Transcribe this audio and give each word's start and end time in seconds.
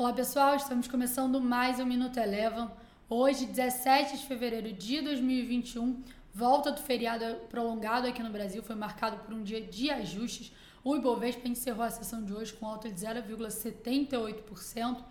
Olá 0.00 0.14
pessoal, 0.14 0.56
estamos 0.56 0.88
começando 0.88 1.38
mais 1.42 1.78
um 1.78 1.84
Minuto 1.84 2.16
Elevam. 2.16 2.72
Hoje, 3.06 3.44
17 3.44 4.16
de 4.16 4.24
fevereiro 4.24 4.72
de 4.72 5.02
2021, 5.02 6.02
volta 6.32 6.72
do 6.72 6.80
feriado 6.80 7.36
prolongado 7.50 8.06
aqui 8.06 8.22
no 8.22 8.30
Brasil, 8.30 8.62
foi 8.62 8.74
marcado 8.74 9.18
por 9.18 9.34
um 9.34 9.42
dia 9.42 9.60
de 9.60 9.90
ajustes. 9.90 10.54
O 10.82 10.96
Ibovespa 10.96 11.46
encerrou 11.46 11.84
a 11.84 11.90
sessão 11.90 12.24
de 12.24 12.32
hoje 12.32 12.54
com 12.54 12.66
alta 12.66 12.90
de 12.90 12.98
0,78%. 12.98 15.04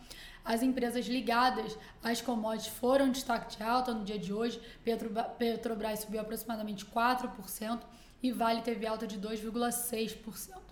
As 0.44 0.64
empresas 0.64 1.06
ligadas 1.06 1.78
às 2.04 2.20
commodities 2.20 2.74
foram 2.74 3.12
destaque 3.12 3.58
de 3.58 3.62
alta 3.62 3.94
no 3.94 4.04
dia 4.04 4.18
de 4.18 4.34
hoje. 4.34 4.60
Petro, 4.84 5.12
Petrobras 5.38 6.00
subiu 6.00 6.20
aproximadamente 6.20 6.84
4% 6.84 7.80
e 8.24 8.32
Vale 8.32 8.64
teve 8.64 8.88
alta 8.88 9.06
de 9.06 9.20
2,6%. 9.20 10.69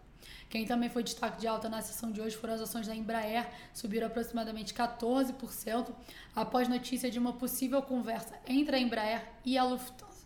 Quem 0.49 0.65
também 0.65 0.89
foi 0.89 1.03
destaque 1.03 1.41
de 1.41 1.47
alta 1.47 1.67
na 1.67 1.81
sessão 1.81 2.11
de 2.11 2.21
hoje 2.21 2.35
foram 2.35 2.53
as 2.53 2.61
ações 2.61 2.87
da 2.87 2.95
Embraer, 2.95 3.49
subiram 3.73 4.07
aproximadamente 4.07 4.73
14% 4.73 5.93
após 6.35 6.67
notícia 6.67 7.11
de 7.11 7.19
uma 7.19 7.33
possível 7.33 7.81
conversa 7.81 8.33
entre 8.47 8.75
a 8.75 8.79
Embraer 8.79 9.23
e 9.43 9.57
a 9.57 9.63
Lufthansa. 9.63 10.25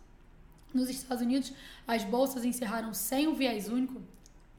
Nos 0.72 0.88
Estados 0.88 1.22
Unidos, 1.22 1.52
as 1.86 2.04
bolsas 2.04 2.44
encerraram 2.44 2.94
sem 2.94 3.26
um 3.26 3.34
viés 3.34 3.68
único 3.68 4.00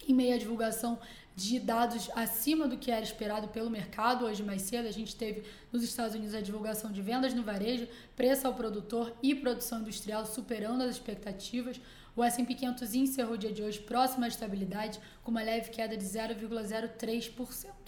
em 0.07 0.13
meio 0.13 0.35
à 0.35 0.37
divulgação 0.37 0.99
de 1.35 1.59
dados 1.59 2.09
acima 2.15 2.67
do 2.67 2.77
que 2.77 2.91
era 2.91 3.03
esperado 3.03 3.47
pelo 3.47 3.69
mercado. 3.69 4.25
Hoje, 4.25 4.43
mais 4.43 4.61
cedo, 4.61 4.87
a 4.87 4.91
gente 4.91 5.15
teve 5.15 5.43
nos 5.71 5.83
Estados 5.83 6.15
Unidos 6.15 6.35
a 6.35 6.41
divulgação 6.41 6.91
de 6.91 7.01
vendas 7.01 7.33
no 7.33 7.43
varejo, 7.43 7.87
preço 8.15 8.45
ao 8.45 8.53
produtor 8.53 9.15
e 9.21 9.33
produção 9.33 9.81
industrial 9.81 10.25
superando 10.25 10.83
as 10.83 10.91
expectativas. 10.91 11.81
O 12.15 12.23
S&P 12.23 12.53
500 12.53 12.93
encerrou 12.93 13.33
o 13.33 13.37
dia 13.37 13.51
de 13.51 13.63
hoje 13.63 13.79
próximo 13.79 14.23
à 14.25 14.27
estabilidade, 14.27 14.99
com 15.23 15.31
uma 15.31 15.41
leve 15.41 15.71
queda 15.71 15.97
de 15.97 16.05
0,03%. 16.05 17.82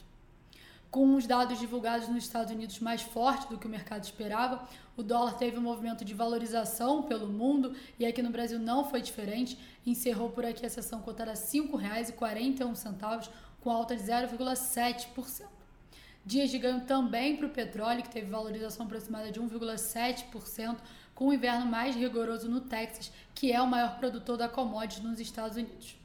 Com 0.96 1.14
os 1.16 1.28
dados 1.28 1.60
divulgados 1.60 2.08
nos 2.08 2.24
Estados 2.24 2.54
Unidos 2.54 2.80
mais 2.80 3.02
fortes 3.02 3.50
do 3.50 3.58
que 3.58 3.68
o 3.68 3.70
mercado 3.70 4.06
esperava, 4.06 4.66
o 4.96 5.04
dólar 5.04 5.34
teve 5.34 5.58
um 5.58 5.62
movimento 5.62 6.06
de 6.06 6.14
valorização 6.14 7.04
pelo 7.04 7.28
mundo 7.28 7.76
e 8.00 8.06
aqui 8.06 8.22
no 8.22 8.30
Brasil 8.30 8.58
não 8.58 8.90
foi 8.90 9.02
diferente. 9.02 9.60
Encerrou 9.86 10.30
por 10.30 10.46
aqui 10.46 10.66
a 10.66 10.70
sessão 10.70 11.02
cotada 11.02 11.32
a 11.32 11.34
R$ 11.34 11.42
5,41, 11.42 13.30
com 13.60 13.70
alta 13.70 13.94
de 13.94 14.04
0,7%. 14.04 15.44
Dias 16.26 16.50
de 16.50 16.58
ganho 16.58 16.86
também 16.86 17.36
para 17.36 17.48
o 17.48 17.50
petróleo, 17.50 18.02
que 18.02 18.10
teve 18.10 18.32
valorização 18.32 18.86
aproximada 18.86 19.30
de 19.30 19.42
1,7%, 19.42 20.78
com 21.14 21.28
o 21.28 21.34
inverno 21.34 21.66
mais 21.66 21.94
rigoroso 21.94 22.48
no 22.48 22.62
Texas, 22.62 23.12
que 23.34 23.52
é 23.52 23.62
o 23.62 23.68
maior 23.68 24.00
produtor 24.00 24.38
da 24.38 24.48
commodity 24.48 25.02
nos 25.02 25.20
Estados 25.20 25.58
Unidos. 25.58 26.05